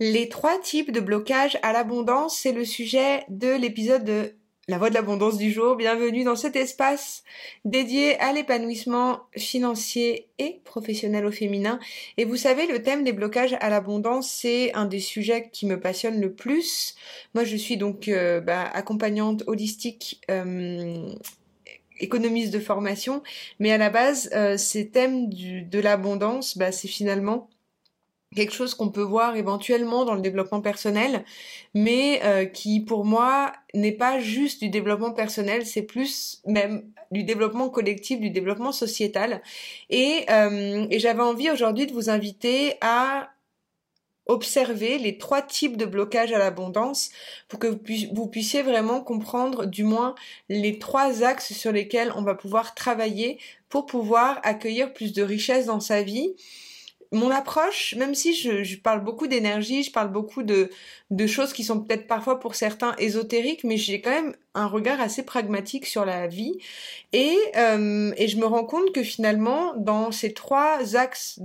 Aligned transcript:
Les 0.00 0.28
trois 0.28 0.58
types 0.58 0.90
de 0.90 0.98
blocage 0.98 1.56
à 1.62 1.72
l'abondance, 1.72 2.36
c'est 2.36 2.50
le 2.50 2.64
sujet 2.64 3.22
de 3.28 3.54
l'épisode 3.54 4.04
de 4.04 4.34
La 4.66 4.76
Voix 4.76 4.88
de 4.88 4.94
l'abondance 4.94 5.38
du 5.38 5.52
jour. 5.52 5.76
Bienvenue 5.76 6.24
dans 6.24 6.34
cet 6.34 6.56
espace 6.56 7.22
dédié 7.64 8.18
à 8.18 8.32
l'épanouissement 8.32 9.20
financier 9.36 10.26
et 10.40 10.60
professionnel 10.64 11.24
au 11.24 11.30
féminin. 11.30 11.78
Et 12.16 12.24
vous 12.24 12.34
savez, 12.34 12.66
le 12.66 12.82
thème 12.82 13.04
des 13.04 13.12
blocages 13.12 13.56
à 13.60 13.70
l'abondance, 13.70 14.28
c'est 14.28 14.74
un 14.74 14.86
des 14.86 14.98
sujets 14.98 15.48
qui 15.52 15.64
me 15.64 15.78
passionne 15.78 16.20
le 16.20 16.32
plus. 16.32 16.96
Moi, 17.34 17.44
je 17.44 17.54
suis 17.54 17.76
donc 17.76 18.08
euh, 18.08 18.40
bah, 18.40 18.64
accompagnante 18.64 19.44
holistique. 19.46 20.20
Euh, 20.28 21.14
économiste 22.00 22.52
de 22.52 22.58
formation, 22.58 23.22
mais 23.60 23.70
à 23.70 23.78
la 23.78 23.88
base, 23.88 24.28
euh, 24.34 24.56
ces 24.56 24.90
thèmes 24.90 25.28
de 25.30 25.78
l'abondance, 25.78 26.58
bah, 26.58 26.72
c'est 26.72 26.88
finalement 26.88 27.48
quelque 28.34 28.52
chose 28.52 28.74
qu'on 28.74 28.90
peut 28.90 29.02
voir 29.02 29.36
éventuellement 29.36 30.04
dans 30.04 30.14
le 30.14 30.20
développement 30.20 30.60
personnel, 30.60 31.24
mais 31.74 32.20
euh, 32.24 32.44
qui 32.44 32.80
pour 32.80 33.04
moi 33.04 33.52
n'est 33.74 33.92
pas 33.92 34.18
juste 34.18 34.62
du 34.62 34.68
développement 34.68 35.12
personnel, 35.12 35.66
c'est 35.66 35.82
plus 35.82 36.42
même 36.46 36.82
du 37.10 37.24
développement 37.24 37.68
collectif, 37.68 38.20
du 38.20 38.30
développement 38.30 38.72
sociétal. 38.72 39.42
Et, 39.90 40.26
euh, 40.30 40.86
j'avais 40.90 41.22
envie 41.22 41.50
aujourd'hui 41.50 41.86
de 41.86 41.92
vous 41.92 42.10
inviter 42.10 42.74
à 42.80 43.30
observer 44.26 44.98
les 44.98 45.18
trois 45.18 45.42
types 45.42 45.76
de 45.76 45.84
blocage 45.84 46.32
à 46.32 46.38
l'abondance 46.38 47.10
pour 47.48 47.58
que 47.58 47.66
vous 48.14 48.26
puissiez 48.26 48.62
vraiment 48.62 49.02
comprendre 49.02 49.66
du 49.66 49.84
moins 49.84 50.14
les 50.48 50.78
trois 50.78 51.22
axes 51.22 51.52
sur 51.52 51.72
lesquels 51.72 52.10
on 52.16 52.22
va 52.22 52.34
pouvoir 52.34 52.74
travailler 52.74 53.38
pour 53.68 53.84
pouvoir 53.84 54.40
accueillir 54.42 54.94
plus 54.94 55.12
de 55.12 55.22
richesse 55.22 55.66
dans 55.66 55.80
sa 55.80 56.02
vie 56.02 56.34
mon 57.14 57.30
approche, 57.30 57.94
même 57.96 58.14
si 58.14 58.34
je, 58.34 58.76
parle 58.78 59.02
beaucoup 59.02 59.26
d'énergie, 59.26 59.82
je 59.82 59.92
parle 59.92 60.10
beaucoup 60.10 60.42
de, 60.42 60.70
choses 61.26 61.52
qui 61.52 61.64
sont 61.64 61.80
peut-être 61.80 62.06
parfois 62.06 62.40
pour 62.40 62.54
certains 62.54 62.94
ésotériques, 62.98 63.64
mais 63.64 63.76
j'ai 63.76 64.00
quand 64.00 64.10
même 64.10 64.34
un 64.54 64.66
regard 64.66 65.00
assez 65.00 65.24
pragmatique 65.24 65.86
sur 65.86 66.04
la 66.04 66.26
vie. 66.26 66.58
Et, 67.12 67.36
euh, 67.56 68.12
je 68.18 68.36
me 68.36 68.46
rends 68.46 68.64
compte 68.64 68.92
que 68.92 69.02
finalement, 69.02 69.74
dans 69.76 70.12
ces 70.12 70.34
trois 70.34 70.96
axes 70.96 71.40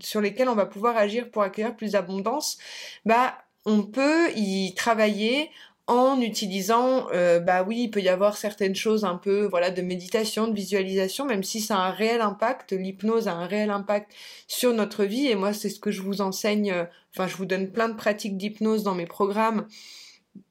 sur 0.00 0.20
lesquels 0.20 0.48
on 0.48 0.54
va 0.54 0.66
pouvoir 0.66 0.96
agir 0.96 1.30
pour 1.30 1.42
accueillir 1.42 1.76
plus 1.76 1.92
d'abondance, 1.92 2.58
bah, 3.04 3.36
on 3.66 3.82
peut 3.82 4.30
y 4.36 4.74
travailler 4.74 5.50
en 5.90 6.20
utilisant, 6.20 7.08
euh, 7.12 7.40
bah 7.40 7.64
oui, 7.64 7.82
il 7.82 7.90
peut 7.90 8.00
y 8.00 8.08
avoir 8.08 8.36
certaines 8.36 8.76
choses 8.76 9.04
un 9.04 9.16
peu, 9.16 9.44
voilà, 9.46 9.72
de 9.72 9.82
méditation, 9.82 10.46
de 10.46 10.54
visualisation, 10.54 11.24
même 11.24 11.42
si 11.42 11.60
ça 11.60 11.78
a 11.78 11.88
un 11.88 11.90
réel 11.90 12.20
impact, 12.20 12.70
l'hypnose 12.70 13.26
a 13.26 13.32
un 13.32 13.46
réel 13.46 13.70
impact 13.70 14.12
sur 14.46 14.72
notre 14.72 15.04
vie, 15.04 15.26
et 15.26 15.34
moi 15.34 15.52
c'est 15.52 15.68
ce 15.68 15.80
que 15.80 15.90
je 15.90 16.02
vous 16.02 16.20
enseigne, 16.20 16.70
euh, 16.70 16.84
enfin 17.12 17.26
je 17.26 17.36
vous 17.36 17.44
donne 17.44 17.72
plein 17.72 17.88
de 17.88 17.96
pratiques 17.96 18.36
d'hypnose 18.36 18.84
dans 18.84 18.94
mes 18.94 19.06
programmes, 19.06 19.66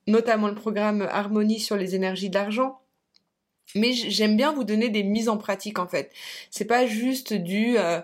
notamment 0.07 0.49
le 0.49 0.55
programme 0.55 1.07
Harmonie 1.09 1.61
sur 1.61 1.77
les 1.77 1.95
énergies 1.95 2.29
de 2.29 2.35
l'argent. 2.35 2.81
Mais 3.75 3.93
j'aime 3.93 4.35
bien 4.35 4.51
vous 4.51 4.65
donner 4.65 4.89
des 4.89 5.03
mises 5.03 5.29
en 5.29 5.37
pratique 5.37 5.79
en 5.79 5.87
fait. 5.87 6.11
C'est 6.51 6.65
pas 6.65 6.85
juste 6.85 7.33
du 7.33 7.77
euh, 7.77 8.01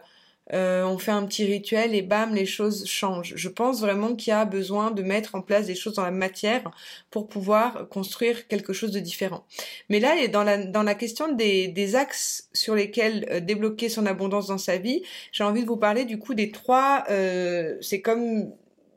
euh, 0.54 0.84
on 0.84 0.98
fait 0.98 1.12
un 1.12 1.26
petit 1.26 1.44
rituel 1.46 1.96
et 1.96 2.02
bam, 2.02 2.36
les 2.36 2.46
choses 2.46 2.86
changent. 2.86 3.34
Je 3.36 3.50
pense 3.50 3.82
vraiment 3.82 4.16
qu'il 4.16 4.30
y 4.30 4.34
a 4.34 4.46
besoin 4.46 4.92
de 4.92 5.02
mettre 5.02 5.36
en 5.36 5.42
place 5.42 5.66
des 5.66 5.76
choses 5.76 5.96
dans 5.96 6.04
la 6.04 6.12
matière 6.12 6.72
pour 7.10 7.28
pouvoir 7.28 7.90
construire 7.90 8.48
quelque 8.48 8.74
chose 8.74 8.92
de 8.92 9.00
différent. 9.00 9.46
Mais 9.90 10.00
là, 10.00 10.28
dans 10.28 10.44
la, 10.44 10.64
dans 10.66 10.84
la 10.84 10.96
question 10.96 11.32
des, 11.32 11.96
axes 11.96 12.50
sur 12.54 12.76
lesquels 12.76 13.28
euh, 13.32 13.40
débloquer 13.40 13.90
son 13.90 14.06
abondance 14.06 14.48
dans 14.48 14.58
sa 14.58 14.78
vie, 14.78 15.04
j'ai 15.32 15.44
envie 15.44 15.62
de 15.62 15.68
vous 15.68 15.78
parler 15.78 16.06
du 16.06 16.20
coup 16.20 16.34
des 16.34 16.52
trois, 16.52 17.06
euh, 17.10 17.78
c'est 17.82 18.02
comme 18.02 18.52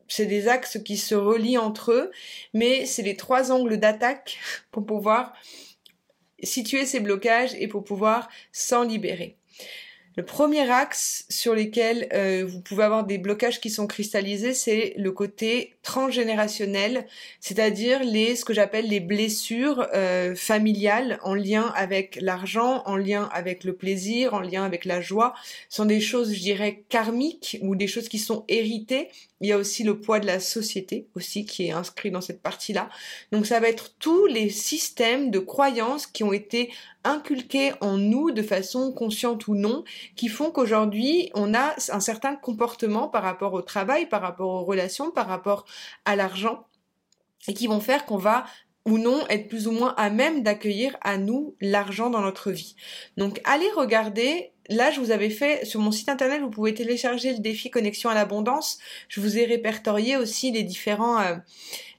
c'est 0.08 0.26
des 0.26 0.48
axes 0.48 0.78
qui 0.84 0.96
se 0.96 1.14
relient 1.14 1.58
entre 1.58 1.92
eux, 1.92 2.10
mais 2.54 2.86
c'est 2.86 3.02
les 3.02 3.16
trois 3.16 3.52
angles 3.52 3.78
d'attaque 3.78 4.38
pour 4.70 4.84
pouvoir 4.84 5.32
situer 6.42 6.86
ces 6.86 7.00
blocages 7.00 7.54
et 7.58 7.68
pour 7.68 7.84
pouvoir 7.84 8.28
s'en 8.52 8.84
libérer. 8.84 9.37
Le 10.18 10.24
premier 10.24 10.68
axe 10.68 11.26
sur 11.28 11.54
lequel 11.54 12.08
euh, 12.12 12.44
vous 12.44 12.60
pouvez 12.60 12.82
avoir 12.82 13.06
des 13.06 13.18
blocages 13.18 13.60
qui 13.60 13.70
sont 13.70 13.86
cristallisés, 13.86 14.52
c'est 14.52 14.94
le 14.96 15.12
côté 15.12 15.76
transgénérationnel, 15.84 17.06
c'est-à-dire 17.38 18.02
les 18.02 18.34
ce 18.34 18.44
que 18.44 18.52
j'appelle 18.52 18.88
les 18.88 18.98
blessures 18.98 19.86
euh, 19.94 20.34
familiales 20.34 21.20
en 21.22 21.34
lien 21.34 21.72
avec 21.76 22.18
l'argent, 22.20 22.82
en 22.84 22.96
lien 22.96 23.28
avec 23.32 23.62
le 23.62 23.74
plaisir, 23.74 24.34
en 24.34 24.40
lien 24.40 24.64
avec 24.64 24.86
la 24.86 25.00
joie, 25.00 25.34
ce 25.68 25.76
sont 25.76 25.84
des 25.84 26.00
choses, 26.00 26.34
je 26.34 26.40
dirais, 26.40 26.82
karmiques 26.88 27.56
ou 27.62 27.76
des 27.76 27.86
choses 27.86 28.08
qui 28.08 28.18
sont 28.18 28.44
héritées 28.48 29.10
il 29.40 29.48
y 29.48 29.52
a 29.52 29.56
aussi 29.56 29.84
le 29.84 30.00
poids 30.00 30.20
de 30.20 30.26
la 30.26 30.40
société 30.40 31.06
aussi 31.14 31.44
qui 31.44 31.66
est 31.66 31.70
inscrit 31.70 32.10
dans 32.10 32.20
cette 32.20 32.42
partie-là. 32.42 32.88
Donc 33.32 33.46
ça 33.46 33.60
va 33.60 33.68
être 33.68 33.94
tous 33.98 34.26
les 34.26 34.50
systèmes 34.50 35.30
de 35.30 35.38
croyances 35.38 36.06
qui 36.06 36.24
ont 36.24 36.32
été 36.32 36.70
inculqués 37.08 37.72
en 37.80 37.96
nous 37.96 38.30
de 38.30 38.42
façon 38.42 38.92
consciente 38.92 39.48
ou 39.48 39.54
non, 39.54 39.84
qui 40.16 40.28
font 40.28 40.50
qu'aujourd'hui 40.50 41.30
on 41.34 41.54
a 41.54 41.74
un 41.90 42.00
certain 42.00 42.36
comportement 42.36 43.08
par 43.08 43.22
rapport 43.22 43.54
au 43.54 43.62
travail, 43.62 44.08
par 44.08 44.22
rapport 44.22 44.48
aux 44.48 44.64
relations, 44.64 45.10
par 45.10 45.26
rapport 45.26 45.64
à 46.04 46.16
l'argent, 46.16 46.66
et 47.46 47.54
qui 47.54 47.66
vont 47.66 47.80
faire 47.80 48.04
qu'on 48.04 48.18
va 48.18 48.44
ou 48.88 48.98
non 48.98 49.26
être 49.28 49.48
plus 49.48 49.68
ou 49.68 49.72
moins 49.72 49.94
à 49.96 50.10
même 50.10 50.42
d'accueillir 50.42 50.96
à 51.02 51.18
nous 51.18 51.54
l'argent 51.60 52.10
dans 52.10 52.20
notre 52.20 52.50
vie. 52.50 52.74
Donc 53.16 53.40
allez 53.44 53.70
regarder 53.76 54.52
Là, 54.70 54.90
je 54.90 55.00
vous 55.00 55.12
avais 55.12 55.30
fait 55.30 55.64
sur 55.64 55.80
mon 55.80 55.90
site 55.90 56.10
internet, 56.10 56.42
vous 56.42 56.50
pouvez 56.50 56.74
télécharger 56.74 57.32
le 57.32 57.38
défi 57.38 57.70
connexion 57.70 58.10
à 58.10 58.14
l'abondance. 58.14 58.78
Je 59.08 59.22
vous 59.22 59.38
ai 59.38 59.46
répertorié 59.46 60.18
aussi 60.18 60.52
les 60.52 60.62
différents 60.62 61.18
euh, 61.20 61.36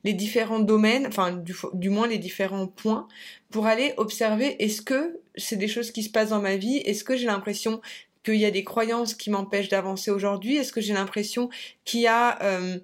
les 0.03 0.13
différents 0.13 0.59
domaines, 0.59 1.07
enfin 1.07 1.31
du, 1.73 1.89
moins 1.89 2.07
les 2.07 2.19
différents 2.19 2.67
points 2.67 3.07
pour 3.49 3.65
aller 3.65 3.93
observer 3.97 4.55
est-ce 4.63 4.81
que 4.81 5.19
c'est 5.35 5.57
des 5.57 5.67
choses 5.67 5.91
qui 5.91 6.03
se 6.03 6.09
passent 6.09 6.29
dans 6.29 6.41
ma 6.41 6.55
vie, 6.55 6.77
est-ce 6.77 7.03
que 7.03 7.17
j'ai 7.17 7.25
l'impression 7.25 7.81
qu'il 8.23 8.35
y 8.35 8.45
a 8.45 8.51
des 8.51 8.63
croyances 8.63 9.13
qui 9.13 9.29
m'empêchent 9.29 9.69
d'avancer 9.69 10.11
aujourd'hui, 10.11 10.55
est-ce 10.55 10.71
que 10.71 10.81
j'ai 10.81 10.93
l'impression 10.93 11.49
qu'il 11.83 12.01
y 12.01 12.07
a 12.07 12.41
euh, 12.43 12.77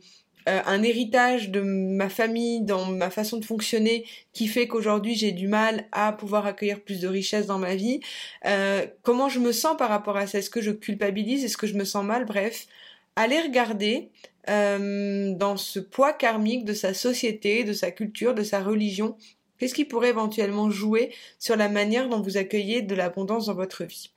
euh, 0.47 0.61
un 0.65 0.83
héritage 0.83 1.49
de 1.49 1.61
ma 1.61 2.09
famille, 2.09 2.61
dans 2.61 2.85
ma 2.85 3.09
façon 3.09 3.37
de 3.37 3.45
fonctionner, 3.45 4.05
qui 4.33 4.47
fait 4.47 4.67
qu'aujourd'hui 4.67 5.15
j'ai 5.15 5.31
du 5.31 5.47
mal 5.47 5.85
à 5.91 6.11
pouvoir 6.13 6.45
accueillir 6.45 6.81
plus 6.81 6.99
de 6.99 7.07
richesse 7.07 7.47
dans 7.47 7.59
ma 7.59 7.75
vie. 7.75 7.99
Euh, 8.45 8.85
comment 9.03 9.29
je 9.29 9.39
me 9.39 9.51
sens 9.51 9.75
par 9.77 9.89
rapport 9.89 10.17
à 10.17 10.27
ça? 10.27 10.39
Est-ce 10.39 10.49
que 10.49 10.61
je 10.61 10.71
culpabilise? 10.71 11.43
Est-ce 11.43 11.57
que 11.57 11.67
je 11.67 11.75
me 11.75 11.85
sens 11.85 12.05
mal? 12.05 12.25
Bref, 12.25 12.67
allez 13.15 13.41
regarder 13.41 14.09
euh, 14.49 15.33
dans 15.33 15.57
ce 15.57 15.79
poids 15.79 16.13
karmique 16.13 16.65
de 16.65 16.73
sa 16.73 16.93
société, 16.93 17.63
de 17.63 17.73
sa 17.73 17.91
culture, 17.91 18.33
de 18.33 18.43
sa 18.43 18.61
religion. 18.61 19.17
Qu'est-ce 19.57 19.73
qui 19.73 19.85
pourrait 19.85 20.09
éventuellement 20.09 20.69
jouer 20.69 21.13
sur 21.39 21.55
la 21.55 21.69
manière 21.69 22.09
dont 22.09 22.21
vous 22.21 22.37
accueillez 22.37 22.81
de 22.81 22.93
l'abondance 22.93 23.47
dans 23.47 23.55
votre 23.55 23.85
vie? 23.85 24.11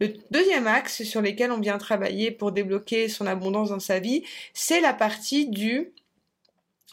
Le 0.00 0.14
deuxième 0.30 0.66
axe 0.66 1.02
sur 1.02 1.22
lequel 1.22 1.50
on 1.52 1.60
vient 1.60 1.78
travailler 1.78 2.30
pour 2.30 2.52
débloquer 2.52 3.08
son 3.08 3.26
abondance 3.26 3.70
dans 3.70 3.80
sa 3.80 3.98
vie, 3.98 4.24
c'est 4.52 4.80
la 4.80 4.92
partie 4.92 5.48
du 5.48 5.92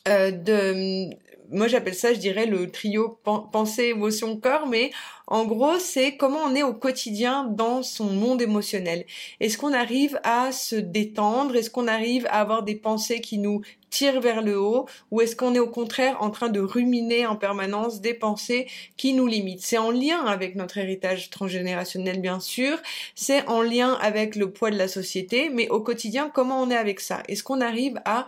euh, 0.08 0.32
de 0.32 1.10
moi 1.52 1.68
j'appelle 1.68 1.96
ça 1.96 2.14
je 2.14 2.20
dirais 2.20 2.46
le 2.46 2.72
trio 2.72 3.20
pensée 3.52 3.86
émotion 3.86 4.38
corps 4.38 4.68
mais 4.68 4.92
en 5.28 5.46
gros 5.46 5.80
c'est 5.80 6.18
comment 6.18 6.40
on 6.46 6.56
est 6.56 6.64
au 6.64 6.74
quotidien 6.74 7.46
dans 7.46 7.84
son 7.84 8.06
monde 8.06 8.42
émotionnel. 8.42 9.06
Est-ce 9.40 9.58
qu'on 9.58 9.74
arrive 9.74 10.20
à 10.24 10.52
se 10.52 10.76
détendre? 10.76 11.56
Est-ce 11.56 11.70
qu'on 11.70 11.88
arrive 11.88 12.26
à 12.28 12.42
avoir 12.42 12.64
des 12.64 12.76
pensées 12.76 13.22
qui 13.22 13.38
nous 13.38 13.62
tire 13.90 14.20
vers 14.20 14.42
le 14.42 14.60
haut? 14.60 14.88
Ou 15.10 15.22
est-ce 15.22 15.36
qu'on 15.36 15.56
est 15.56 15.60
au 15.60 15.70
contraire 15.70 16.18
en 16.22 16.32
train 16.32 16.50
de 16.50 16.60
ruminer 16.60 17.26
en 17.26 17.36
permanence 17.36 18.02
des 18.02 18.14
pensées 18.14 18.68
qui 18.98 19.14
nous 19.14 19.28
limitent? 19.28 19.62
C'est 19.62 19.78
en 19.78 19.92
lien 19.92 20.26
avec 20.26 20.56
notre 20.56 20.78
héritage 20.78 21.30
transgénérationnel 21.30 22.20
bien 22.20 22.40
sûr, 22.40 22.78
c'est 23.16 23.48
en 23.48 23.62
lien 23.62 23.94
avec 24.02 24.36
le 24.36 24.52
poids 24.52 24.72
de 24.72 24.78
la 24.78 24.88
société, 24.88 25.50
mais 25.50 25.70
au 25.70 25.80
quotidien 25.80 26.30
comment 26.34 26.62
on 26.62 26.70
est 26.70 26.76
avec 26.76 27.00
ça? 27.00 27.24
Est-ce 27.28 27.44
qu'on 27.44 27.62
arrive 27.62 28.02
à 28.06 28.28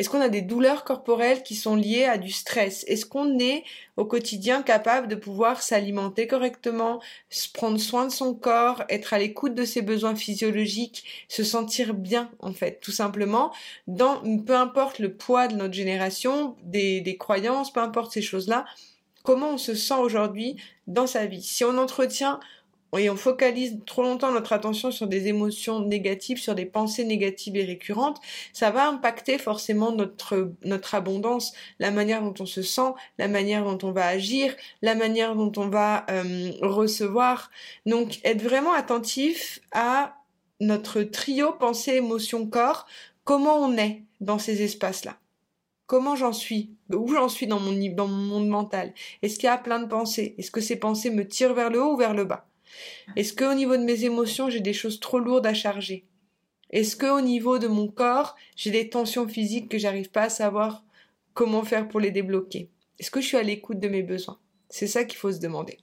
est-ce 0.00 0.08
qu'on 0.08 0.22
a 0.22 0.30
des 0.30 0.40
douleurs 0.40 0.84
corporelles 0.84 1.42
qui 1.42 1.54
sont 1.54 1.76
liées 1.76 2.06
à 2.06 2.16
du 2.16 2.30
stress? 2.30 2.86
Est-ce 2.88 3.04
qu'on 3.04 3.38
est 3.38 3.64
au 3.98 4.06
quotidien 4.06 4.62
capable 4.62 5.08
de 5.08 5.14
pouvoir 5.14 5.60
s'alimenter 5.60 6.26
correctement, 6.26 7.02
prendre 7.52 7.78
soin 7.78 8.06
de 8.06 8.10
son 8.10 8.32
corps, 8.32 8.82
être 8.88 9.12
à 9.12 9.18
l'écoute 9.18 9.54
de 9.54 9.66
ses 9.66 9.82
besoins 9.82 10.14
physiologiques, 10.14 11.04
se 11.28 11.44
sentir 11.44 11.92
bien 11.92 12.30
en 12.38 12.54
fait, 12.54 12.80
tout 12.80 12.92
simplement, 12.92 13.52
dans 13.88 14.22
peu 14.46 14.56
importe 14.56 15.00
le 15.00 15.12
poids 15.12 15.48
de 15.48 15.56
notre 15.56 15.74
génération, 15.74 16.56
des, 16.62 17.02
des 17.02 17.18
croyances, 17.18 17.70
peu 17.70 17.80
importe 17.80 18.10
ces 18.10 18.22
choses-là, 18.22 18.64
comment 19.22 19.50
on 19.50 19.58
se 19.58 19.74
sent 19.74 19.98
aujourd'hui 20.00 20.56
dans 20.86 21.06
sa 21.06 21.26
vie? 21.26 21.42
Si 21.42 21.62
on 21.62 21.76
entretient 21.76 22.40
et 22.98 23.10
on 23.10 23.16
focalise 23.16 23.78
trop 23.86 24.02
longtemps 24.02 24.32
notre 24.32 24.52
attention 24.52 24.90
sur 24.90 25.06
des 25.06 25.28
émotions 25.28 25.80
négatives, 25.80 26.38
sur 26.38 26.54
des 26.54 26.66
pensées 26.66 27.04
négatives 27.04 27.56
et 27.56 27.64
récurrentes, 27.64 28.20
ça 28.52 28.70
va 28.70 28.88
impacter 28.88 29.38
forcément 29.38 29.92
notre, 29.92 30.52
notre 30.64 30.94
abondance, 30.94 31.52
la 31.78 31.90
manière 31.90 32.22
dont 32.22 32.34
on 32.40 32.46
se 32.46 32.62
sent, 32.62 32.92
la 33.18 33.28
manière 33.28 33.64
dont 33.64 33.78
on 33.86 33.92
va 33.92 34.06
agir, 34.06 34.54
la 34.82 34.94
manière 34.94 35.36
dont 35.36 35.52
on 35.56 35.68
va 35.68 36.06
euh, 36.10 36.52
recevoir. 36.62 37.50
Donc 37.86 38.20
être 38.24 38.42
vraiment 38.42 38.72
attentif 38.72 39.60
à 39.72 40.16
notre 40.60 41.02
trio 41.02 41.52
pensée, 41.52 41.92
émotion, 41.92 42.46
corps 42.46 42.86
comment 43.24 43.58
on 43.58 43.76
est 43.76 44.02
dans 44.20 44.38
ces 44.38 44.62
espaces-là. 44.62 45.16
Comment 45.86 46.16
j'en 46.16 46.32
suis 46.32 46.70
Où 46.92 47.12
j'en 47.12 47.28
suis 47.28 47.46
dans 47.46 47.60
mon, 47.60 47.72
dans 47.94 48.08
mon 48.08 48.24
monde 48.24 48.48
mental 48.48 48.92
Est-ce 49.22 49.38
qu'il 49.38 49.46
y 49.46 49.50
a 49.50 49.58
plein 49.58 49.80
de 49.80 49.86
pensées? 49.86 50.34
Est-ce 50.38 50.50
que 50.50 50.60
ces 50.60 50.76
pensées 50.76 51.10
me 51.10 51.26
tirent 51.26 51.54
vers 51.54 51.70
le 51.70 51.80
haut 51.80 51.94
ou 51.94 51.96
vers 51.96 52.14
le 52.14 52.24
bas? 52.24 52.49
Est-ce 53.16 53.32
qu'au 53.32 53.54
niveau 53.54 53.76
de 53.76 53.82
mes 53.82 54.04
émotions, 54.04 54.50
j'ai 54.50 54.60
des 54.60 54.72
choses 54.72 55.00
trop 55.00 55.18
lourdes 55.18 55.46
à 55.46 55.54
charger? 55.54 56.04
Est-ce 56.70 56.96
qu'au 56.96 57.20
niveau 57.20 57.58
de 57.58 57.66
mon 57.66 57.88
corps, 57.88 58.36
j'ai 58.56 58.70
des 58.70 58.88
tensions 58.88 59.26
physiques 59.26 59.68
que 59.68 59.78
j'arrive 59.78 60.10
pas 60.10 60.24
à 60.24 60.28
savoir 60.28 60.84
comment 61.34 61.64
faire 61.64 61.88
pour 61.88 62.00
les 62.00 62.10
débloquer? 62.10 62.68
Est-ce 62.98 63.10
que 63.10 63.20
je 63.20 63.26
suis 63.26 63.36
à 63.36 63.42
l'écoute 63.42 63.80
de 63.80 63.88
mes 63.88 64.02
besoins? 64.02 64.38
C'est 64.68 64.86
ça 64.86 65.04
qu'il 65.04 65.18
faut 65.18 65.32
se 65.32 65.40
demander. 65.40 65.78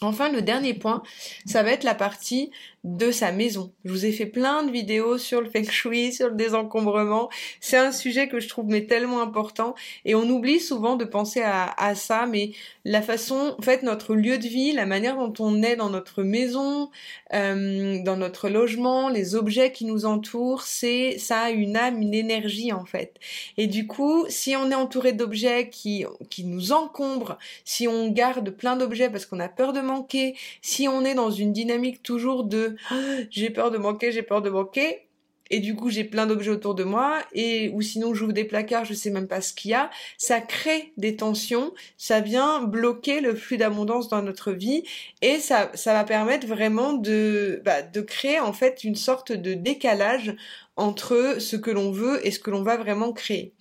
Enfin, 0.00 0.30
le 0.30 0.42
dernier 0.42 0.74
point, 0.74 1.02
ça 1.46 1.62
va 1.62 1.72
être 1.72 1.84
la 1.84 1.94
partie 1.94 2.50
de 2.84 3.10
sa 3.10 3.32
maison. 3.32 3.72
Je 3.84 3.90
vous 3.90 4.04
ai 4.04 4.12
fait 4.12 4.26
plein 4.26 4.62
de 4.62 4.70
vidéos 4.70 5.16
sur 5.16 5.40
le 5.40 5.48
feng 5.48 5.64
shui, 5.64 6.12
sur 6.12 6.28
le 6.28 6.34
désencombrement. 6.34 7.30
C'est 7.60 7.78
un 7.78 7.92
sujet 7.92 8.28
que 8.28 8.40
je 8.40 8.48
trouve 8.48 8.66
mais 8.66 8.84
tellement 8.86 9.22
important 9.22 9.74
et 10.04 10.14
on 10.14 10.28
oublie 10.28 10.60
souvent 10.60 10.96
de 10.96 11.06
penser 11.06 11.40
à, 11.40 11.74
à, 11.78 11.94
ça, 11.94 12.26
mais 12.26 12.50
la 12.84 13.00
façon, 13.00 13.56
en 13.58 13.62
fait, 13.62 13.82
notre 13.82 14.14
lieu 14.14 14.36
de 14.36 14.46
vie, 14.46 14.72
la 14.72 14.84
manière 14.84 15.16
dont 15.16 15.32
on 15.38 15.62
est 15.62 15.76
dans 15.76 15.88
notre 15.88 16.22
maison, 16.22 16.90
euh, 17.32 18.02
dans 18.04 18.18
notre 18.18 18.50
logement, 18.50 19.08
les 19.08 19.34
objets 19.34 19.72
qui 19.72 19.86
nous 19.86 20.04
entourent, 20.04 20.62
c'est 20.62 21.16
ça 21.18 21.40
a 21.40 21.50
une 21.50 21.76
âme, 21.76 22.02
une 22.02 22.14
énergie 22.14 22.72
en 22.72 22.84
fait. 22.84 23.14
Et 23.56 23.66
du 23.66 23.86
coup, 23.86 24.26
si 24.28 24.56
on 24.56 24.70
est 24.70 24.74
entouré 24.74 25.12
d'objets 25.12 25.70
qui 25.70 26.04
qui 26.28 26.44
nous 26.44 26.72
encombrent, 26.72 27.38
si 27.64 27.88
on 27.88 28.10
garde 28.10 28.50
plein 28.50 28.76
d'objets 28.76 29.08
parce 29.08 29.24
qu'on 29.24 29.40
a 29.40 29.48
peur 29.48 29.72
de 29.72 29.80
manquer, 29.80 30.36
si 30.60 30.86
on 30.86 31.04
est 31.04 31.14
dans 31.14 31.30
une 31.30 31.52
dynamique 31.52 32.02
toujours 32.02 32.44
de 32.44 32.73
j'ai 33.30 33.50
peur 33.50 33.70
de 33.70 33.78
manquer, 33.78 34.12
j'ai 34.12 34.22
peur 34.22 34.42
de 34.42 34.50
manquer, 34.50 35.04
et 35.50 35.60
du 35.60 35.76
coup 35.76 35.90
j'ai 35.90 36.04
plein 36.04 36.26
d'objets 36.26 36.50
autour 36.50 36.74
de 36.74 36.84
moi. 36.84 37.18
Et 37.32 37.70
ou 37.74 37.82
sinon 37.82 38.14
j'ouvre 38.14 38.32
des 38.32 38.44
placards 38.44 38.84
je 38.84 38.94
sais 38.94 39.10
même 39.10 39.28
pas 39.28 39.40
ce 39.40 39.52
qu'il 39.52 39.72
y 39.72 39.74
a. 39.74 39.90
Ça 40.18 40.40
crée 40.40 40.92
des 40.96 41.16
tensions. 41.16 41.74
Ça 41.96 42.20
vient 42.20 42.62
bloquer 42.62 43.20
le 43.20 43.34
flux 43.34 43.56
d'abondance 43.56 44.08
dans 44.08 44.22
notre 44.22 44.52
vie. 44.52 44.84
Et 45.22 45.38
ça 45.38 45.70
ça 45.74 45.92
va 45.92 46.04
permettre 46.04 46.46
vraiment 46.46 46.94
de 46.94 47.60
bah, 47.64 47.82
de 47.82 48.00
créer 48.00 48.40
en 48.40 48.52
fait 48.52 48.84
une 48.84 48.96
sorte 48.96 49.32
de 49.32 49.54
décalage 49.54 50.34
entre 50.76 51.36
ce 51.38 51.56
que 51.56 51.70
l'on 51.70 51.92
veut 51.92 52.26
et 52.26 52.30
ce 52.30 52.38
que 52.38 52.50
l'on 52.50 52.62
va 52.62 52.76
vraiment 52.76 53.12
créer 53.12 53.52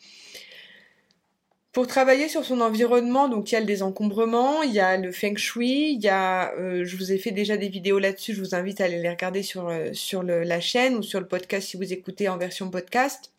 pour 1.73 1.87
travailler 1.87 2.29
sur 2.29 2.45
son 2.45 2.61
environnement, 2.61 3.27
donc 3.27 3.51
il 3.51 3.55
y 3.55 3.57
a 3.57 3.59
le 3.59 3.65
désencombrement, 3.65 4.61
il 4.61 4.71
y 4.71 4.79
a 4.79 4.95
le 4.95 5.11
feng 5.11 5.35
shui, 5.35 5.93
il 5.93 6.01
y 6.01 6.07
a, 6.07 6.53
euh, 6.53 6.85
je 6.85 6.95
vous 6.95 7.11
ai 7.11 7.17
fait 7.17 7.31
déjà 7.31 7.57
des 7.57 7.67
vidéos 7.67 7.97
là-dessus, 7.97 8.35
je 8.35 8.41
vous 8.41 8.53
invite 8.53 8.79
à 8.79 8.85
aller 8.85 9.01
les 9.01 9.09
regarder 9.09 9.41
sur, 9.41 9.67
euh, 9.69 9.89
sur 9.91 10.21
la 10.21 10.61
chaîne 10.61 10.95
ou 10.95 11.01
sur 11.01 11.19
le 11.19 11.27
podcast 11.27 11.69
si 11.69 11.77
vous 11.77 11.91
écoutez 11.91 12.29
en 12.29 12.37
version 12.37 12.69
podcast. 12.69 13.31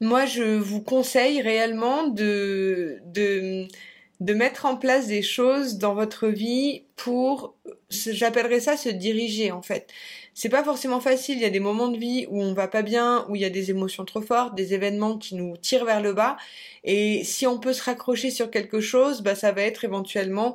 Moi, 0.00 0.24
je 0.24 0.42
vous 0.42 0.80
conseille 0.80 1.42
réellement 1.42 2.08
de, 2.08 3.00
de, 3.04 3.66
de 4.20 4.34
mettre 4.34 4.64
en 4.64 4.76
place 4.76 5.08
des 5.08 5.22
choses 5.22 5.76
dans 5.76 5.94
votre 5.94 6.28
vie 6.28 6.84
pour, 6.96 7.54
j'appellerais 7.90 8.60
ça 8.60 8.78
se 8.78 8.88
diriger 8.88 9.52
en 9.52 9.60
fait 9.60 9.92
c'est 10.38 10.48
pas 10.48 10.62
forcément 10.62 11.00
facile. 11.00 11.38
Il 11.38 11.42
y 11.42 11.46
a 11.46 11.50
des 11.50 11.58
moments 11.58 11.88
de 11.88 11.98
vie 11.98 12.26
où 12.30 12.40
on 12.40 12.54
va 12.54 12.68
pas 12.68 12.82
bien, 12.82 13.26
où 13.28 13.34
il 13.34 13.42
y 13.42 13.44
a 13.44 13.50
des 13.50 13.70
émotions 13.70 14.04
trop 14.04 14.20
fortes, 14.20 14.54
des 14.54 14.72
événements 14.72 15.18
qui 15.18 15.34
nous 15.34 15.56
tirent 15.56 15.84
vers 15.84 16.00
le 16.00 16.12
bas. 16.12 16.36
Et 16.84 17.24
si 17.24 17.44
on 17.48 17.58
peut 17.58 17.72
se 17.72 17.82
raccrocher 17.82 18.30
sur 18.30 18.48
quelque 18.48 18.80
chose, 18.80 19.22
bah 19.22 19.34
ça 19.34 19.50
va 19.50 19.62
être 19.62 19.84
éventuellement 19.84 20.54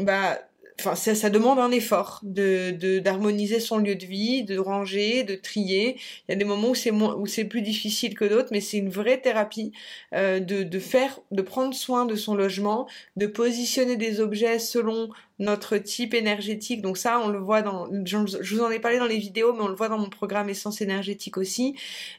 bah 0.00 0.38
enfin 0.78 0.94
ça, 0.94 1.14
ça, 1.14 1.30
demande 1.30 1.58
un 1.58 1.70
effort 1.70 2.20
de 2.22 2.98
d'harmoniser 2.98 3.60
son 3.60 3.78
lieu 3.78 3.94
de 3.94 4.06
vie, 4.06 4.44
de 4.44 4.58
ranger, 4.58 5.24
de 5.24 5.34
trier. 5.34 5.96
Il 6.28 6.32
y 6.32 6.34
a 6.34 6.36
des 6.36 6.44
moments 6.44 6.70
où 6.70 6.74
c'est 6.74 6.90
moins 6.90 7.14
où 7.16 7.26
c'est 7.26 7.44
plus 7.44 7.62
difficile 7.62 8.14
que 8.14 8.24
d'autres, 8.24 8.48
mais 8.52 8.60
c'est 8.60 8.78
une 8.78 8.90
vraie 8.90 9.20
thérapie 9.20 9.72
euh, 10.14 10.40
de 10.40 10.62
de 10.62 10.78
faire 10.78 11.20
de 11.30 11.42
prendre 11.42 11.74
soin 11.74 12.06
de 12.06 12.14
son 12.14 12.34
logement, 12.34 12.88
de 13.16 13.26
positionner 13.26 13.96
des 13.96 14.20
objets 14.20 14.58
selon 14.58 15.10
notre 15.38 15.78
type 15.78 16.14
énergétique. 16.14 16.82
Donc 16.82 16.98
ça, 16.98 17.20
on 17.20 17.28
le 17.28 17.38
voit 17.38 17.62
dans 17.62 17.88
je 18.04 18.54
vous 18.54 18.62
en 18.62 18.70
ai 18.70 18.78
parlé 18.78 18.98
dans 18.98 19.06
les 19.06 19.18
vidéos, 19.18 19.52
mais 19.52 19.62
on 19.62 19.68
le 19.68 19.76
voit 19.76 19.88
dans 19.88 19.98
mon 19.98 20.10
programme 20.10 20.48
essence 20.48 20.80
énergétique 20.80 21.36
aussi. 21.36 21.74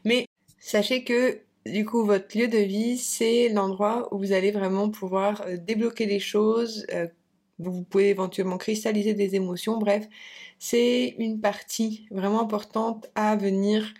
Mais 0.06 0.25
sachez 0.59 1.03
que 1.03 1.42
du 1.65 1.86
coup, 1.86 2.03
votre 2.06 2.38
lieu 2.38 2.48
de 2.48 2.57
vie, 2.57 2.98
c'est 2.98 3.50
l'endroit 3.50 4.07
où 4.12 4.18
vous 4.18 4.31
allez 4.31 4.51
vraiment 4.51 4.89
pouvoir 4.89 5.42
euh, 5.48 5.57
débloquer 5.57 6.07
les 6.07 6.19
choses, 6.19 6.88
euh, 6.94 7.07
vous 7.69 7.84
pouvez 7.84 8.10
éventuellement 8.10 8.58
cristalliser 8.58 9.13
des 9.13 9.36
émotions, 9.36 9.78
bref, 9.78 10.08
c'est 10.60 11.16
une 11.19 11.42
partie 11.42 12.08
vraiment 12.12 12.42
importante 12.42 13.10
à 13.16 13.36
venir 13.36 13.94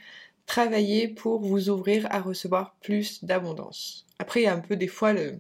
travailler 0.46 1.08
pour 1.08 1.42
vous 1.42 1.70
ouvrir 1.70 2.08
à 2.12 2.20
recevoir 2.22 2.76
plus 2.82 3.24
d'abondance. 3.24 4.06
Après, 4.20 4.42
il 4.42 4.44
y 4.44 4.48
a 4.48 4.54
un 4.54 4.60
peu 4.60 4.76
des 4.76 4.88
fois 4.88 5.14
le 5.14 5.40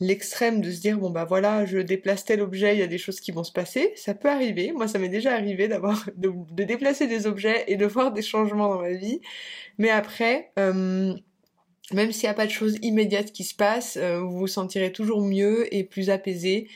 l'extrême 0.00 0.60
de 0.60 0.70
se 0.70 0.80
dire 0.80 0.98
bon 0.98 1.10
bah 1.10 1.24
voilà 1.24 1.64
je 1.64 1.78
déplace 1.78 2.24
tel 2.24 2.40
objet 2.42 2.74
il 2.74 2.80
y 2.80 2.82
a 2.82 2.86
des 2.86 2.98
choses 2.98 3.20
qui 3.20 3.32
vont 3.32 3.44
se 3.44 3.52
passer. 3.52 3.92
Ça 3.96 4.14
peut 4.14 4.28
arriver. 4.28 4.72
Moi 4.72 4.88
ça 4.88 4.98
m'est 4.98 5.08
déjà 5.08 5.32
arrivé 5.34 5.68
d'avoir 5.68 6.08
de, 6.16 6.32
déplacer 6.64 7.06
des 7.06 7.26
objets 7.26 7.64
et 7.68 7.76
de 7.76 7.86
voir 7.86 8.12
des 8.12 8.22
changements 8.22 8.68
dans 8.68 8.80
ma 8.80 8.92
vie. 8.92 9.20
Mais 9.78 9.90
après 9.90 10.52
euh, 10.58 11.14
même 11.92 12.12
s'il 12.12 12.24
n'y 12.24 12.30
a 12.30 12.34
pas 12.34 12.46
de 12.46 12.50
choses 12.50 12.78
immédiates 12.82 13.32
qui 13.32 13.44
se 13.44 13.54
passent, 13.54 13.96
euh, 13.96 14.20
vous 14.20 14.38
vous 14.38 14.46
sentirez 14.46 14.92
toujours 14.92 15.22
mieux 15.22 15.72
et 15.74 15.84
plus 15.84 16.10
apaisé 16.10 16.68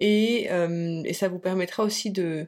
et, 0.00 0.48
euh, 0.50 1.02
et 1.04 1.14
ça 1.14 1.28
vous 1.28 1.38
permettra 1.38 1.84
aussi 1.84 2.10
de, 2.10 2.46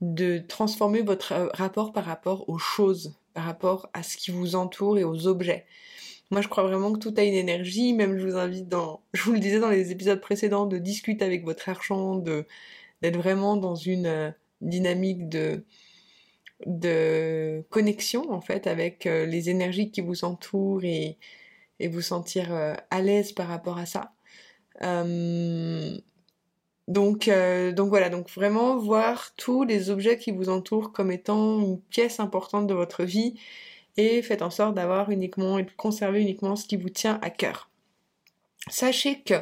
de 0.00 0.38
transformer 0.38 1.00
votre 1.00 1.32
euh, 1.32 1.48
rapport 1.54 1.92
par 1.92 2.04
rapport 2.04 2.48
aux 2.50 2.58
choses, 2.58 3.14
par 3.32 3.44
rapport 3.44 3.88
à 3.94 4.02
ce 4.02 4.16
qui 4.16 4.30
vous 4.30 4.56
entoure 4.56 4.98
et 4.98 5.04
aux 5.04 5.26
objets. 5.26 5.64
Moi, 6.30 6.42
je 6.42 6.48
crois 6.48 6.64
vraiment 6.64 6.92
que 6.92 6.98
tout 6.98 7.14
a 7.16 7.22
une 7.22 7.34
énergie. 7.34 7.92
Même, 7.92 8.18
je 8.18 8.26
vous 8.26 8.36
invite 8.36 8.68
dans, 8.68 9.02
je 9.14 9.22
vous 9.22 9.32
le 9.32 9.40
disais 9.40 9.60
dans 9.60 9.70
les 9.70 9.90
épisodes 9.90 10.20
précédents, 10.20 10.66
de 10.66 10.78
discuter 10.78 11.24
avec 11.24 11.44
votre 11.44 11.68
argent, 11.68 12.16
de 12.16 12.46
d'être 13.02 13.16
vraiment 13.16 13.56
dans 13.56 13.74
une 13.74 14.34
dynamique 14.60 15.28
de 15.28 15.64
de 16.66 17.62
connexion 17.70 18.32
en 18.32 18.40
fait 18.40 18.66
avec 18.66 19.04
les 19.04 19.50
énergies 19.50 19.90
qui 19.90 20.00
vous 20.00 20.24
entourent 20.24 20.84
et 20.84 21.18
et 21.80 21.88
vous 21.88 22.00
sentir 22.00 22.52
euh, 22.52 22.74
à 22.90 23.00
l'aise 23.00 23.32
par 23.32 23.48
rapport 23.48 23.78
à 23.78 23.86
ça. 23.86 24.12
Euh, 24.82 25.96
donc, 26.88 27.28
euh, 27.28 27.72
donc 27.72 27.88
voilà, 27.88 28.10
donc 28.10 28.30
vraiment 28.30 28.76
voir 28.76 29.34
tous 29.36 29.64
les 29.64 29.90
objets 29.90 30.18
qui 30.18 30.32
vous 30.32 30.48
entourent 30.48 30.92
comme 30.92 31.10
étant 31.10 31.60
une 31.60 31.80
pièce 31.80 32.20
importante 32.20 32.66
de 32.66 32.74
votre 32.74 33.04
vie 33.04 33.34
et 33.96 34.20
faites 34.22 34.42
en 34.42 34.50
sorte 34.50 34.74
d'avoir 34.74 35.10
uniquement 35.10 35.58
et 35.58 35.62
de 35.62 35.70
conserver 35.76 36.20
uniquement 36.20 36.56
ce 36.56 36.66
qui 36.66 36.76
vous 36.76 36.90
tient 36.90 37.18
à 37.22 37.30
cœur. 37.30 37.70
Sachez 38.68 39.20
que 39.20 39.34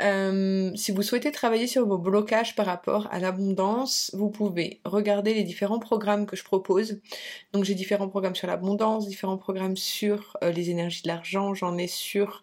euh, 0.00 0.74
si 0.74 0.90
vous 0.90 1.02
souhaitez 1.02 1.30
travailler 1.32 1.66
sur 1.66 1.86
vos 1.86 1.98
blocages 1.98 2.56
par 2.56 2.66
rapport 2.66 3.08
à 3.10 3.18
l'abondance, 3.18 4.10
vous 4.14 4.30
pouvez 4.30 4.80
regarder 4.84 5.34
les 5.34 5.42
différents 5.42 5.78
programmes 5.78 6.24
que 6.26 6.34
je 6.34 6.44
propose. 6.44 7.00
Donc 7.52 7.64
j'ai 7.64 7.74
différents 7.74 8.08
programmes 8.08 8.34
sur 8.34 8.48
l'abondance, 8.48 9.06
différents 9.06 9.36
programmes 9.36 9.76
sur 9.76 10.36
euh, 10.42 10.50
les 10.50 10.70
énergies 10.70 11.02
de 11.02 11.08
l'argent, 11.08 11.52
j'en 11.54 11.76
ai 11.76 11.88
sur 11.88 12.42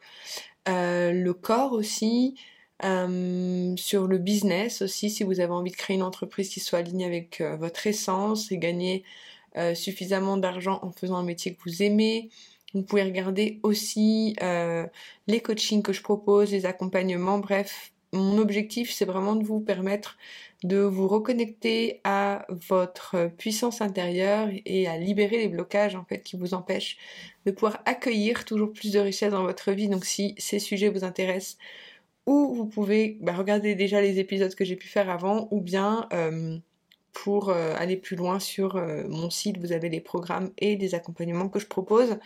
euh, 0.68 1.12
le 1.12 1.34
corps 1.34 1.74
aussi, 1.74 2.36
sur 2.82 4.08
le 4.08 4.18
business 4.20 4.82
aussi, 4.82 5.10
si 5.10 5.26
vous 5.26 5.42
avez 5.42 5.52
envie 5.52 5.72
de 5.72 5.76
créer 5.76 5.98
une 5.98 6.04
entreprise 6.04 6.48
qui 6.50 6.62
soit 6.62 6.80
alignée 6.80 7.06
avec 7.06 7.42
votre 7.42 7.88
essence 7.88 8.54
et 8.54 8.58
gagner 8.58 9.04
suffisamment 9.74 10.38
d'argent 10.38 10.80
en 10.82 10.92
faisant 10.94 11.18
un 11.18 11.24
métier 11.24 11.54
que 11.54 11.60
vous 11.66 11.84
aimez. 11.84 12.30
Vous 12.74 12.84
pouvez 12.84 13.04
regarder 13.04 13.60
aussi 13.64 14.36
euh, 14.44 14.86
les 15.28 15.40
coachings 15.42 15.82
que 15.82 15.94
je 15.94 16.04
propose, 16.04 16.52
les 16.52 16.66
accompagnements, 16.66 17.40
bref. 17.40 17.92
Mon 18.12 18.38
objectif, 18.40 18.92
c'est 18.92 19.06
vraiment 19.06 19.36
de 19.36 19.44
vous 19.44 19.60
permettre 19.60 20.18
de 20.64 20.78
vous 20.78 21.08
reconnecter 21.08 22.02
à 22.04 22.46
votre 22.50 23.32
puissance 23.38 23.82
intérieure 23.82 24.50
et 24.66 24.88
à 24.88 24.98
libérer 24.98 25.38
les 25.38 25.48
blocages 25.48 25.96
en 25.96 26.04
fait 26.06 26.22
qui 26.22 26.36
vous 26.36 26.54
empêchent 26.54 26.98
de 27.46 27.52
pouvoir 27.52 27.82
accueillir 27.86 28.46
toujours 28.46 28.74
plus 28.74 28.92
de 28.92 29.00
richesse 29.00 29.32
dans 29.32 29.44
votre 29.44 29.72
vie. 29.72 29.90
Donc 29.90 30.06
si 30.06 30.36
ces 30.38 30.60
sujets 30.60 30.90
vous 30.90 31.04
intéressent, 31.04 31.58
ou 32.26 32.54
vous 32.54 32.66
pouvez 32.66 33.18
bah, 33.22 33.34
regarder 33.34 33.76
déjà 33.76 34.02
les 34.02 34.20
épisodes 34.20 34.54
que 34.54 34.66
j'ai 34.66 34.76
pu 34.76 34.88
faire 34.88 35.10
avant, 35.10 35.48
ou 35.52 35.62
bien 35.62 36.08
euh, 36.14 36.58
pour 37.14 37.50
euh, 37.50 37.74
aller 37.78 37.98
plus 37.98 38.16
loin 38.16 38.40
sur 38.40 38.76
mon 39.08 39.30
site, 39.30 39.58
vous 39.58 39.72
avez 39.72 39.90
les 39.90 40.02
programmes 40.02 40.52
et 40.58 40.76
les 40.78 40.94
accompagnements 40.96 41.50
que 41.50 41.60
je 41.60 41.68
propose. 41.68 42.18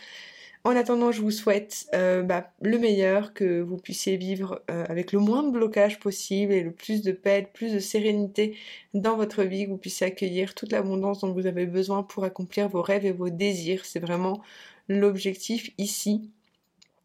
En 0.65 0.77
attendant, 0.77 1.11
je 1.11 1.21
vous 1.21 1.31
souhaite 1.31 1.87
euh, 1.93 2.21
bah, 2.23 2.49
le 2.61 2.77
meilleur, 2.77 3.33
que 3.33 3.59
vous 3.59 3.75
puissiez 3.75 4.15
vivre 4.15 4.61
euh, 4.71 4.85
avec 4.87 5.11
le 5.11 5.19
moins 5.19 5.43
de 5.43 5.51
blocage 5.51 5.99
possible 5.99 6.53
et 6.53 6.63
le 6.63 6.71
plus 6.71 7.01
de 7.01 7.11
paix, 7.11 7.41
le 7.41 7.47
plus 7.47 7.73
de 7.73 7.79
sérénité 7.79 8.55
dans 8.93 9.17
votre 9.17 9.43
vie, 9.43 9.65
que 9.65 9.71
vous 9.71 9.77
puissiez 9.77 10.07
accueillir 10.07 10.55
toute 10.55 10.71
l'abondance 10.71 11.19
dont 11.19 11.33
vous 11.33 11.47
avez 11.47 11.65
besoin 11.65 12.01
pour 12.01 12.23
accomplir 12.23 12.69
vos 12.69 12.81
rêves 12.81 13.05
et 13.05 13.11
vos 13.11 13.29
désirs. 13.29 13.85
C'est 13.85 13.99
vraiment 13.99 14.41
l'objectif 14.87 15.69
ici. 15.77 16.29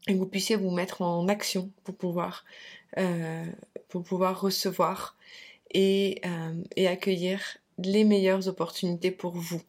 Et 0.07 0.13
que 0.13 0.17
vous 0.17 0.25
puissiez 0.25 0.55
vous 0.55 0.71
mettre 0.71 1.01
en 1.01 1.27
action 1.27 1.69
pour 1.83 1.95
pouvoir, 1.95 2.45
euh, 2.97 3.43
recevoir 3.93 5.17
et 5.71 6.21
accueillir 6.77 7.41
les 7.83 8.03
meilleures 8.03 8.47
opportunités 8.47 9.11
pour 9.11 9.31
vous. 9.31 9.61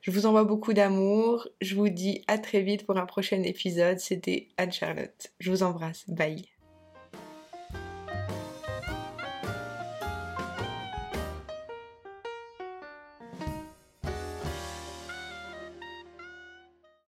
Je 0.00 0.10
vous 0.10 0.26
envoie 0.26 0.44
beaucoup 0.44 0.72
d'amour. 0.72 1.48
Je 1.60 1.74
vous 1.74 1.88
dis 1.88 2.22
à 2.26 2.38
très 2.38 2.62
vite 2.62 2.86
pour 2.86 2.96
un 2.96 3.06
prochain 3.06 3.42
épisode. 3.42 3.98
C'était 3.98 4.48
Anne-Charlotte. 4.56 5.32
Je 5.38 5.50
vous 5.50 5.62
embrasse. 5.62 6.04
Bye. 6.08 6.53